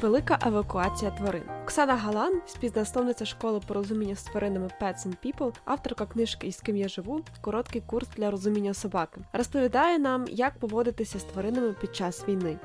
[0.00, 1.42] Велика евакуація тварин.
[1.62, 6.88] Оксана Галан, співзасновниця школи порозуміння з тваринами Pets and People, авторка книжки «Із ким я
[6.88, 12.58] живу, короткий курс для розуміння собаки, розповідає нам, як поводитися з тваринами під час війни.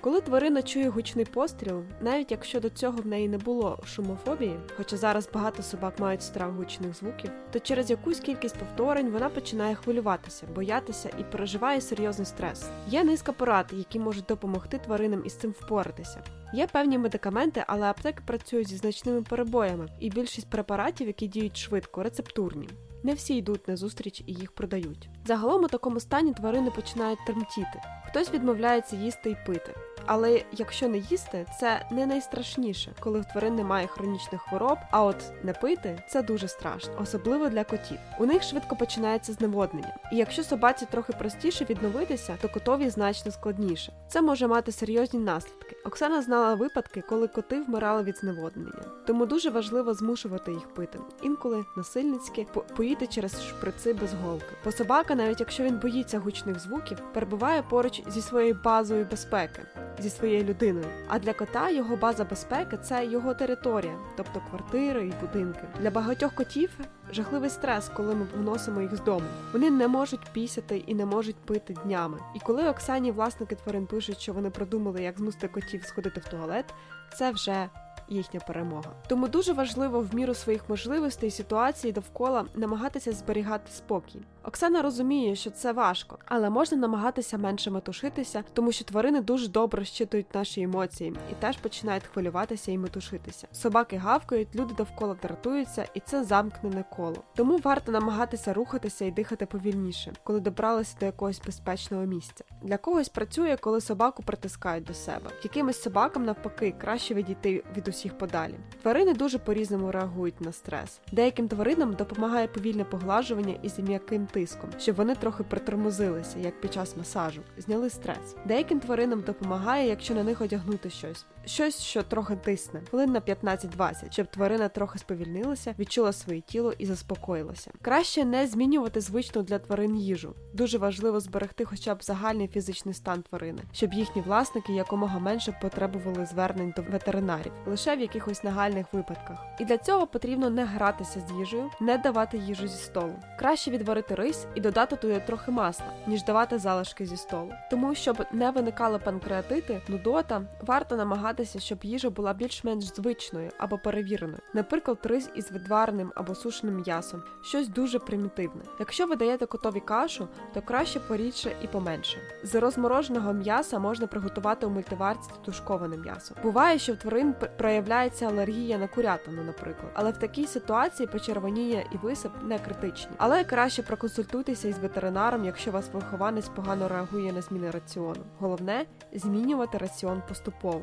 [0.00, 4.96] Коли тварина чує гучний постріл, навіть якщо до цього в неї не було шумофобії, хоча
[4.96, 10.46] зараз багато собак мають страх гучних звуків, то через якусь кількість повторень вона починає хвилюватися,
[10.54, 12.70] боятися і переживає серйозний стрес.
[12.88, 16.22] Є низка порад, які можуть допомогти тваринам із цим впоратися.
[16.52, 22.02] Є певні медикаменти, але аптеки працюють зі значними перебоями, і більшість препаратів, які діють швидко,
[22.02, 22.68] рецептурні.
[23.02, 25.08] Не всі йдуть на зустріч і їх продають.
[25.26, 27.80] Загалом у такому стані тварини починають тремтіти.
[28.08, 29.74] Хтось відмовляється їсти й пити.
[30.06, 34.78] Але якщо не їсти, це не найстрашніше, коли в тварин немає хронічних хвороб.
[34.90, 37.98] А от не пити це дуже страшно, особливо для котів.
[38.18, 39.96] У них швидко починається зневоднення.
[40.12, 43.92] І якщо собаці трохи простіше відновитися, то котові значно складніше.
[44.08, 45.67] Це може мати серйозні наслідки.
[45.84, 48.72] Оксана знала випадки, коли коти вмирали від зневоднення.
[49.06, 50.98] Тому дуже важливо змушувати їх пити.
[51.22, 54.56] Інколи насильницьки поїти через шприци без голки.
[54.64, 59.62] Бо собака, навіть якщо він боїться гучних звуків, перебуває поруч зі своєю базою безпеки
[60.02, 60.86] зі своєю людиною.
[61.08, 65.60] А для кота його база безпеки це його територія, тобто квартири і будинки.
[65.80, 66.70] Для багатьох котів
[67.12, 69.26] жахливий стрес, коли ми вносимо їх з дому.
[69.52, 72.18] Вони не можуть пісяти і не можуть пити днями.
[72.34, 76.74] І коли Оксані власники тварин пишуть, що вони продумали, як змусити котів сходити в туалет,
[77.18, 77.68] це вже
[78.08, 78.92] їхня перемога.
[79.08, 84.20] Тому дуже важливо в міру своїх можливостей ситуації довкола намагатися зберігати спокій.
[84.48, 89.84] Оксана розуміє, що це важко, але можна намагатися менше метушитися, тому що тварини дуже добре
[89.84, 93.48] щитують наші емоції і теж починають хвилюватися і метушитися.
[93.52, 97.16] Собаки гавкають, люди довкола дратуються, і це замкнене коло.
[97.34, 102.44] Тому варто намагатися рухатися і дихати повільніше, коли добралися до якогось безпечного місця.
[102.62, 105.30] Для когось працює, коли собаку притискають до себе.
[105.42, 108.54] Якимось собакам навпаки краще відійти від усіх подалі.
[108.82, 111.00] Тварини дуже по-різному реагують на стрес.
[111.12, 114.37] Деяким тваринам допомагає повільне поглажування із м'яким тиском,
[114.78, 118.36] щоб вони трохи притормозилися, як під час масажу, зняли стрес.
[118.44, 124.12] Деяким тваринам допомагає, якщо на них одягнути щось, щось, що трохи тисне, хвилин на 15-20,
[124.12, 127.70] щоб тварина трохи сповільнилася, відчула своє тіло і заспокоїлася.
[127.82, 130.34] Краще не змінювати звичну для тварин їжу.
[130.52, 136.26] Дуже важливо зберегти хоча б загальний фізичний стан тварини, щоб їхні власники якомога менше потребували
[136.26, 139.38] звернень до ветеринарів, лише в якихось нагальних випадках.
[139.60, 143.14] І для цього потрібно не гратися з їжею, не давати їжу зі столу.
[143.38, 147.52] Краще відварити рис і додати туди трохи масла, ніж давати залишки зі столу.
[147.70, 154.40] Тому, щоб не виникали панкреатити, нудота, варто намагатися, щоб їжа була більш-менш звичною або перевіреною.
[154.54, 158.62] Наприклад, рис із відвареним або сушеним м'ясом, щось дуже примітивне.
[158.78, 162.18] Якщо ви даєте котові кашу, то краще порідше і поменше.
[162.42, 166.34] З розмороженого м'яса можна приготувати у мультиварці тушковане м'ясо.
[166.42, 171.96] Буває, що в тварин проявляється алергія на курятину, наприклад, але в такій ситуації почервоніння і
[171.96, 173.10] висип не критичні.
[173.18, 178.24] Але краще проконсультуйтеся із ветеринаром, якщо вас вихованець погано реагує на зміни раціону.
[178.38, 180.82] Головне змінювати раціон поступово.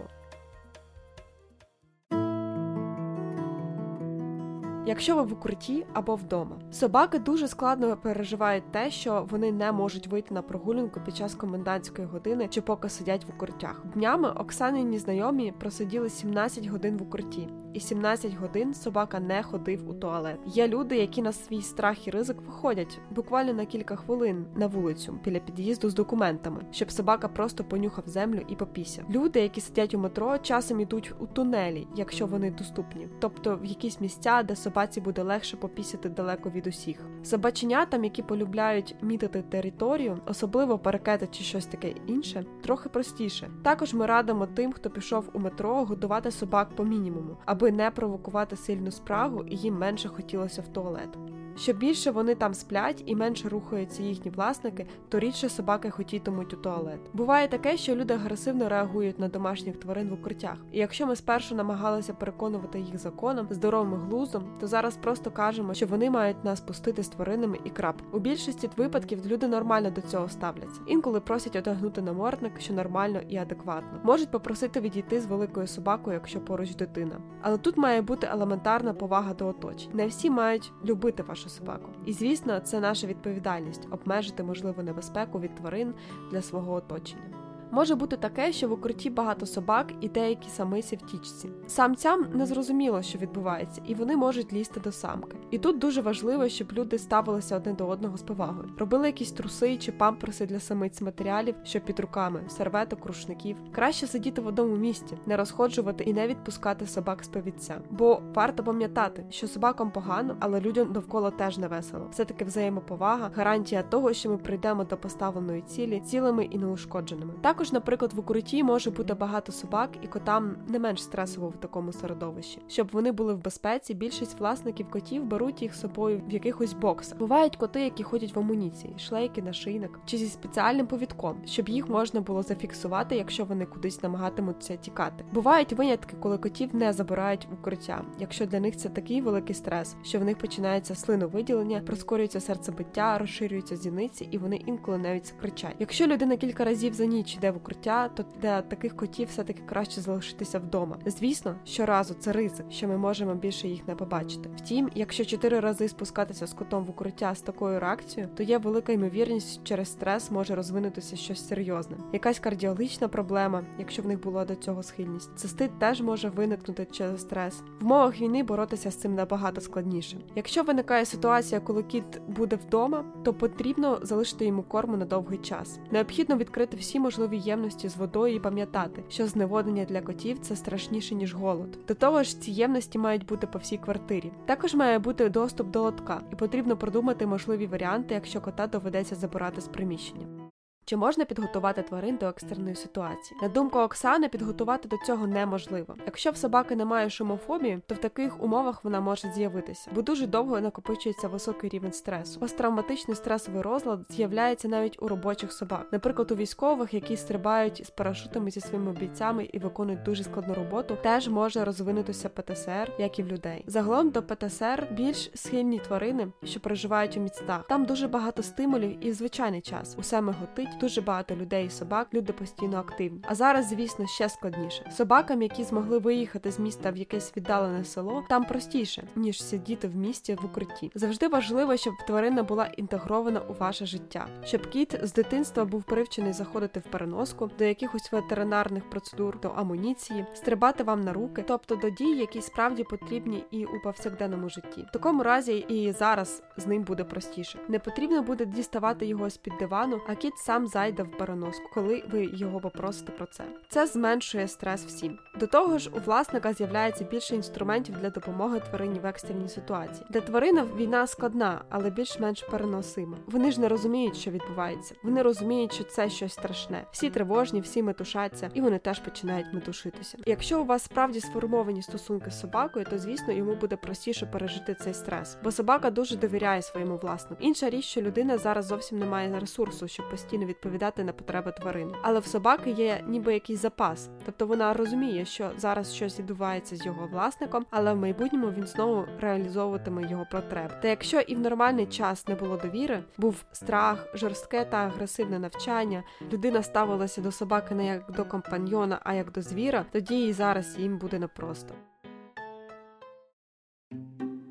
[4.87, 10.07] Якщо ви в укритті або вдома, собаки дуже складно переживають те, що вони не можуть
[10.07, 13.81] вийти на прогулянку під час комендантської години чи поки сидять в укриттях.
[13.93, 19.93] Днями Оксанині знайомі просиділи 17 годин в укритті, і 17 годин собака не ходив у
[19.93, 20.39] туалет.
[20.45, 25.19] Є люди, які на свій страх і ризик виходять буквально на кілька хвилин на вулицю
[25.25, 29.05] біля під'їзду з документами, щоб собака просто понюхав землю і попісяв.
[29.09, 34.01] Люди, які сидять у метро, часом ідуть у тунелі, якщо вони доступні, тобто в якісь
[34.01, 36.97] місця, де собаці буде легше попісяти далеко від усіх.
[37.23, 43.49] Собаченятам, які полюбляють мітити територію, особливо паракети чи щось таке інше, трохи простіше.
[43.63, 48.55] Також ми радимо тим, хто пішов у метро, годувати собак по мінімуму, аби не провокувати
[48.55, 51.09] сильну спрагу і їм менше хотілося в туалет.
[51.57, 56.57] Що більше вони там сплять і менше рухаються їхні власники, то рідше собаки хотітимуть у
[56.57, 56.99] туалет.
[57.13, 60.57] Буває таке, що люди агресивно реагують на домашніх тварин в укриттях.
[60.71, 65.85] І якщо ми спершу намагалися переконувати їх законом, здоровим глузом, то зараз просто кажемо, що
[65.85, 68.01] вони мають нас пустити з тваринами і крап.
[68.11, 70.81] У більшості випадків люди нормально до цього ставляться.
[70.87, 73.99] Інколи просять одягнути намордник, що нормально і адекватно.
[74.03, 77.17] Можуть попросити відійти з великою собакою, якщо поруч дитина.
[77.41, 79.91] Але тут має бути елементарна повага до оточень.
[79.93, 81.89] Не всі мають любити вашу нашу собаку.
[82.05, 85.93] І звісно, це наша відповідальність обмежити можливу небезпеку від тварин
[86.31, 87.34] для свого оточення.
[87.71, 91.49] Може бути таке, що в укритті багато собак і деякі самиці в тічці.
[91.67, 95.37] Самцям не зрозуміло, що відбувається, і вони можуть лізти до самки.
[95.51, 98.69] І тут дуже важливо, щоб люди ставилися одне до одного з повагою.
[98.77, 103.57] Робили якісь труси чи памперси для самиць матеріалів, що під руками, серветок, рушників.
[103.71, 107.81] Краще сидіти в одному місці, не розходжувати і не відпускати собак з повідця.
[107.91, 112.07] Бо варто пам'ятати, що собакам погано, але людям довкола теж не весело.
[112.11, 117.33] Все таки взаємоповага, гарантія того, що ми прийдемо до поставленої цілі цілими і неушкодженими.
[117.55, 121.93] Також, наприклад, в укритті може бути багато собак, і котам не менш стресово в такому
[121.93, 122.61] середовищі.
[122.67, 127.17] Щоб вони були в безпеці, більшість власників котів беруть їх з собою в якихось боксах.
[127.17, 132.21] Бувають коти, які ходять в амуніції, шлейки, нашийник чи зі спеціальним повідком, щоб їх можна
[132.21, 135.25] було зафіксувати, якщо вони кудись намагатимуться тікати.
[135.33, 139.95] Бувають винятки, коли котів не забирають в укриття, якщо для них це такий великий стрес,
[140.03, 145.75] що в них починається слиновиділення, прискорюється серцебиття, розширюються зіниці, і вони інколи навіть кричать.
[145.79, 149.61] Якщо людина кілька разів за ніч йде в укриття, то для таких котів все таки
[149.65, 150.97] краще залишитися вдома.
[151.05, 154.49] Звісно, щоразу це ризик, що ми можемо більше їх не побачити.
[154.57, 158.91] Втім, якщо чотири рази спускатися з котом в укриття з такою реакцією, то є велика
[158.91, 164.45] ймовірність, що через стрес може розвинутися щось серйозне, якась кардіологічна проблема, якщо в них була
[164.45, 165.29] до цього схильність.
[165.35, 167.63] Цистит теж може виникнути через стрес.
[167.79, 170.17] В умовах війни боротися з цим набагато складніше.
[170.35, 175.79] Якщо виникає ситуація, коли кіт буде вдома, то потрібно залишити йому корму на довгий час.
[175.91, 181.15] Необхідно відкрити всі можливі ємності з водою і пам'ятати, що зневоднення для котів це страшніше
[181.15, 181.79] ніж голод.
[181.87, 184.31] До того ж, ці ємності мають бути по всій квартирі.
[184.45, 189.61] Також має бути доступ до лотка, і потрібно продумати можливі варіанти, якщо кота доведеться забирати
[189.61, 190.44] з приміщення.
[190.87, 193.39] Чи можна підготувати тварин до екстреної ситуації?
[193.41, 195.95] На думку Оксани, підготувати до цього неможливо.
[196.05, 200.61] Якщо в собаки немає шумофобії, то в таких умовах вона може з'явитися, бо дуже довго
[200.61, 202.39] накопичується високий рівень стресу.
[202.39, 208.51] Посттравматичний стресовий розлад з'являється навіть у робочих собак, наприклад, у військових, які стрибають з парашутами
[208.51, 213.27] зі своїми бійцями і виконують дуже складну роботу, теж може розвинутися ПТСР, як і в
[213.27, 213.63] людей.
[213.67, 217.67] Загалом до ПТСР більш схильні тварини, що проживають у містах.
[217.67, 219.95] Там дуже багато стимулів і в звичайний час.
[219.99, 223.19] Усе миготить дуже багато людей і собак, люди постійно активні.
[223.27, 224.91] А зараз, звісно, ще складніше.
[224.91, 229.95] Собакам, які змогли виїхати з міста в якесь віддалене село, там простіше ніж сидіти в
[229.95, 230.91] місті в укритті.
[230.95, 236.33] Завжди важливо, щоб тварина була інтегрована у ваше життя, щоб кіт з дитинства був привчений
[236.33, 241.89] заходити в переноску до якихось ветеринарних процедур, до амуніції, стрибати вам на руки, тобто до
[241.89, 244.85] дій, які справді потрібні і у повсякденному житті.
[244.89, 247.59] В такому разі і зараз з ним буде простіше.
[247.67, 252.03] Не потрібно буде діставати його з під дивану, а кіт сам зайде в переноску, коли
[252.11, 253.43] ви його попросите про це.
[253.67, 255.19] Це зменшує стрес всім.
[255.39, 260.07] До того ж, у власника з'являється більше інструментів для допомоги тварині в екстреній ситуації.
[260.09, 263.17] Для тварини війна складна, але більш-менш переносима.
[263.27, 264.95] Вони ж не розуміють, що відбувається.
[265.03, 266.85] Вони розуміють, що це щось страшне.
[266.91, 270.17] Всі тривожні, всі метушаться, і вони теж починають метушитися.
[270.25, 274.93] Якщо у вас справді сформовані стосунки з собакою, то звісно йому буде простіше пережити цей
[274.93, 277.43] стрес, бо собака дуже довіряє своєму власнику.
[277.43, 281.51] Інша річ, що людина зараз зовсім не має ресурсу, щоб постійно відповідати відповідати на потреби
[281.51, 281.93] тварини.
[282.01, 286.85] Але в собаки є ніби якийсь запас, тобто вона розуміє, що зараз щось відбувається з
[286.85, 290.73] його власником, але в майбутньому він знову реалізовуватиме його потреби.
[290.81, 296.03] Та якщо і в нормальний час не було довіри, був страх, жорстке та агресивне навчання,
[296.33, 300.79] людина ставилася до собаки не як до компаньйона, а як до звіра, тоді і зараз
[300.79, 301.73] їм буде непросто.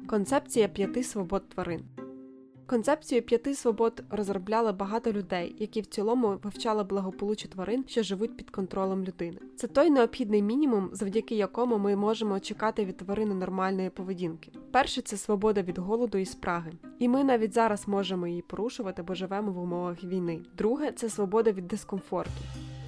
[0.09, 1.94] Концепція п'яти свобод тварин.
[2.67, 8.51] Концепцію п'яти свобод розробляли багато людей, які в цілому вивчали благополуччя тварин, що живуть під
[8.51, 9.39] контролем людини.
[9.57, 14.53] Це той необхідний мінімум, завдяки якому ми можемо чекати від тварини нормальної поведінки.
[14.71, 19.15] Перше це свобода від голоду і спраги, і ми навіть зараз можемо її порушувати, бо
[19.15, 20.41] живемо в умовах війни.
[20.57, 22.31] Друге це свобода від дискомфорту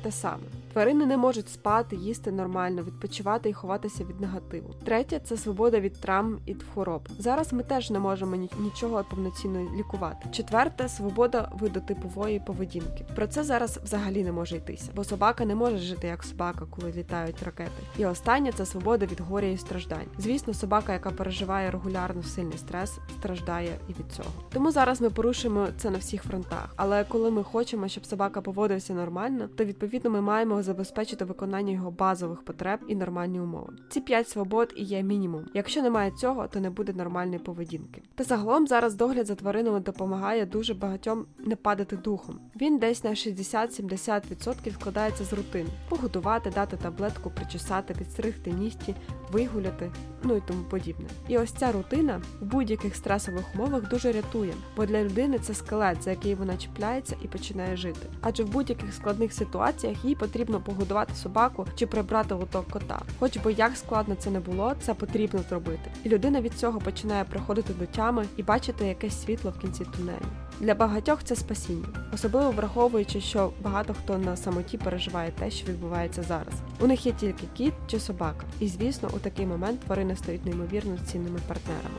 [0.02, 0.44] те саме.
[0.76, 4.74] Тварини не можуть спати, їсти нормально, відпочивати і ховатися від негативу.
[4.84, 7.08] Третє це свобода від травм і хвороб.
[7.18, 10.28] Зараз ми теж не можемо нічого повноцінно лікувати.
[10.30, 13.06] Четверте свобода видотипової поведінки.
[13.14, 16.92] Про це зараз взагалі не може йтися, бо собака не може жити як собака, коли
[16.92, 17.82] літають ракети.
[17.98, 20.06] І останнє це свобода від горя і страждань.
[20.18, 24.30] Звісно, собака, яка переживає регулярно сильний стрес, страждає і від цього.
[24.52, 26.72] Тому зараз ми порушуємо це на всіх фронтах.
[26.76, 31.90] Але коли ми хочемо, щоб собака поводився нормально, то відповідно ми маємо забезпечити виконання його
[31.90, 33.72] базових потреб і нормальні умови.
[33.88, 35.44] Ці п'ять свобод і є мінімум.
[35.54, 38.02] Якщо немає цього, то не буде нормальної поведінки.
[38.14, 42.40] Та загалом зараз догляд за тваринами допомагає дуже багатьом не падати духом.
[42.60, 48.94] Він десь на 60-70% складається з рутин: погодувати, дати таблетку, причесати, підстригти нігті,
[49.32, 49.92] вигуляти,
[50.22, 51.06] ну і тому подібне.
[51.28, 56.02] І ось ця рутина в будь-яких стресових умовах дуже рятує, бо для людини це скелет,
[56.02, 58.06] за який вона чіпляється і починає жити.
[58.20, 63.02] Адже в будь-яких складних ситуаціях їй потрібно погодувати собаку чи прибрати лоток кота.
[63.18, 65.90] Хоч би як складно це не було, це потрібно зробити.
[66.04, 70.26] І людина від цього починає приходити до тями і бачити якесь світло в кінці тунелю.
[70.60, 76.22] Для багатьох це спасіння, особливо враховуючи, що багато хто на самоті переживає те, що відбувається
[76.22, 76.54] зараз.
[76.80, 80.98] У них є тільки кіт чи собака, і звісно, у такий момент тварини стають неймовірно
[81.06, 81.98] цінними партнерами.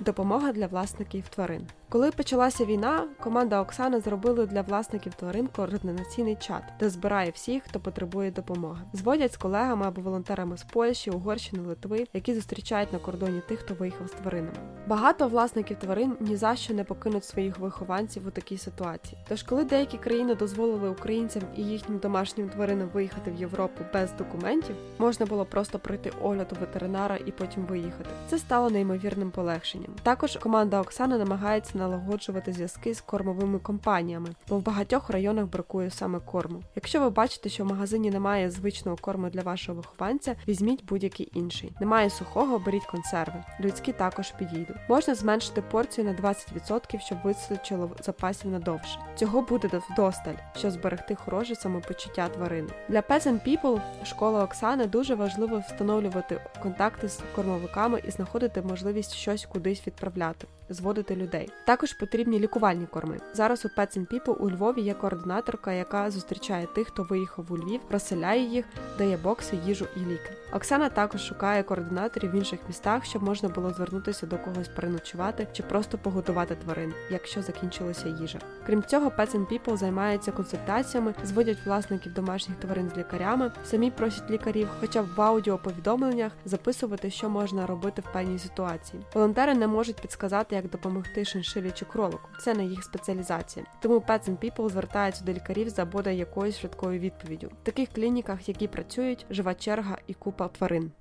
[0.00, 1.66] Допомога для власників тварин.
[1.90, 7.80] Коли почалася війна, команда Оксани зробила для власників тварин координаційний чат, де збирає всіх, хто
[7.80, 8.82] потребує допомоги.
[8.92, 13.74] Зводять з колегами або волонтерами з Польщі, Угорщини, Литви, які зустрічають на кордоні тих, хто
[13.74, 14.56] виїхав з тваринами.
[14.86, 19.18] Багато власників тварин ні за що не покинуть своїх вихованців у такій ситуації.
[19.28, 24.76] Тож, коли деякі країни дозволили українцям і їхнім домашнім тваринам виїхати в Європу без документів,
[24.98, 28.10] можна було просто пройти огляд у ветеринара і потім виїхати.
[28.26, 29.90] Це стало неймовірним полегшенням.
[30.02, 36.20] Також команда Оксани намагається налагоджувати зв'язки з кормовими компаніями, бо в багатьох районах бракує саме
[36.20, 36.62] корму.
[36.76, 41.72] Якщо ви бачите, що в магазині немає звичного корму для вашого вихованця, візьміть будь-який інший.
[41.80, 43.44] Немає сухого, беріть консерви.
[43.60, 44.76] Людські також підійдуть.
[44.88, 48.98] Можна зменшити порцію на 20%, щоб вистачило запасів надовше.
[49.16, 52.68] Цього буде вдосталь, щоб зберегти хороше самопочуття тварини.
[52.88, 59.46] Для Pets People школа Оксани дуже важливо встановлювати контакти з кормовиками і знаходити можливість щось
[59.46, 61.50] кудись відправляти, зводити людей.
[61.64, 63.18] Також потрібні лікувальні корми.
[63.34, 67.58] Зараз у Pets and People у Львові є координаторка, яка зустрічає тих, хто виїхав у
[67.58, 68.64] Львів, розселяє їх,
[68.98, 70.30] дає бокси, їжу і ліки.
[70.52, 75.62] Оксана також шукає координаторів в інших містах, щоб можна було звернутися до когось переночувати чи
[75.62, 78.38] просто погодувати тварин, якщо закінчилася їжа.
[78.66, 84.30] Крім цього, Pets and People займаються консультаціями, зводять власників домашніх тварин з лікарями, самі просять
[84.30, 89.02] лікарів, хоча б в аудіоповідомленнях записувати, що можна робити в певній ситуації.
[89.14, 92.28] Волонтери не можуть підсказати, як допомогти шиншилі чи кролику.
[92.40, 93.66] Це не їх спеціалізація.
[93.80, 97.50] Тому Pets and People звертаються до лікарів за бодай якоюсь швидкою відповіддю.
[97.62, 100.92] В таких клініках, які працюють, жива черга і купа тварин.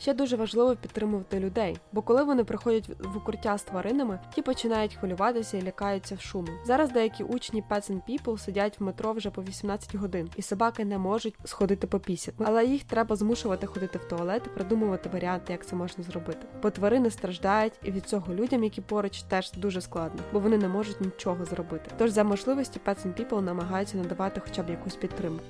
[0.00, 4.94] Ще дуже важливо підтримувати людей, бо коли вони приходять в укриття з тваринами, ті починають
[4.94, 6.48] хвилюватися і лякаються в шуму.
[6.64, 10.84] Зараз деякі учні Pets and People сидять в метро вже по 18 годин, і собаки
[10.84, 12.32] не можуть сходити по пісі.
[12.38, 16.46] Але їх треба змушувати ходити в туалет, і придумувати варіанти, як це можна зробити.
[16.62, 20.68] Бо тварини страждають, і від цього людям, які поруч, теж дуже складно, бо вони не
[20.68, 21.90] можуть нічого зробити.
[21.98, 25.44] Тож за можливості Pets and People намагаються надавати хоча б якусь підтримку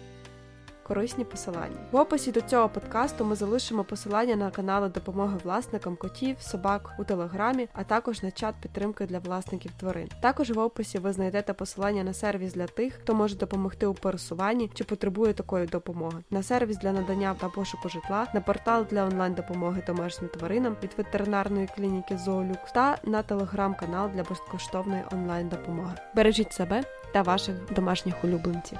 [0.90, 1.76] корисні посилання.
[1.92, 7.04] В описі до цього подкасту ми залишимо посилання на канали допомоги власникам котів, собак у
[7.04, 10.08] телеграмі, а також на чат підтримки для власників тварин.
[10.20, 14.70] Також в описі ви знайдете посилання на сервіс для тих, хто може допомогти у пересуванні
[14.74, 19.34] чи потребує такої допомоги, на сервіс для надання та пошуку житла, на портал для онлайн
[19.34, 25.94] допомоги домашнім тваринам від ветеринарної клініки Зоолюкс та на телеграм-канал для безкоштовної онлайн допомоги.
[26.16, 26.82] Бережіть себе
[27.12, 28.78] та ваших домашніх улюбленців.